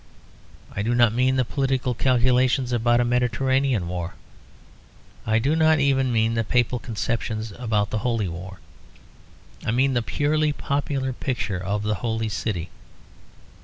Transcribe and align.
I 0.75 0.81
do 0.81 0.95
not 0.95 1.13
mean 1.13 1.35
the 1.35 1.45
political 1.45 1.93
calculations 1.93 2.71
about 2.71 2.99
a 2.99 3.05
Mediterranean 3.05 3.87
war. 3.87 4.15
I 5.27 5.37
do 5.37 5.55
not 5.55 5.77
even 5.79 6.11
mean 6.11 6.33
the 6.33 6.43
Papal 6.43 6.79
conceptions 6.79 7.51
about 7.51 7.91
the 7.91 7.99
Holy 7.99 8.27
War. 8.27 8.59
I 9.63 9.69
mean 9.69 9.93
the 9.93 10.01
purely 10.01 10.53
popular 10.53 11.13
picture 11.13 11.59
of 11.63 11.83
the 11.83 11.93
Holy 12.01 12.29
City. 12.29 12.71